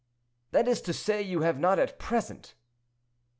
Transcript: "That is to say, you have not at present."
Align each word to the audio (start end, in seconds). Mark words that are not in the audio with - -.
"That 0.49 0.67
is 0.67 0.81
to 0.81 0.93
say, 0.93 1.21
you 1.21 1.41
have 1.41 1.59
not 1.59 1.77
at 1.77 1.99
present." 1.99 2.55